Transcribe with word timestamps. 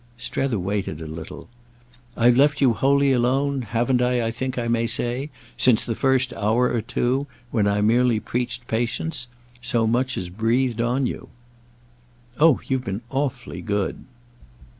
Strether 0.17 0.57
waited 0.57 0.99
a 0.99 1.05
little. 1.05 1.47
"I've 2.17 2.35
left 2.35 2.59
you 2.59 2.73
wholly 2.73 3.11
alone; 3.11 3.61
haven't, 3.61 4.01
I 4.01 4.31
think 4.31 4.57
I 4.57 4.67
may 4.67 4.87
say, 4.87 5.29
since 5.57 5.83
the 5.83 5.93
first 5.93 6.33
hour 6.33 6.71
or 6.73 6.81
two—when 6.81 7.67
I 7.67 7.81
merely 7.81 8.19
preached 8.19 8.67
patience—so 8.67 9.85
much 9.85 10.17
as 10.17 10.29
breathed 10.29 10.81
on 10.81 11.05
you." 11.05 11.29
"Oh 12.39 12.59
you've 12.67 12.83
been 12.85 13.01
awfully 13.11 13.61
good!" 13.61 14.03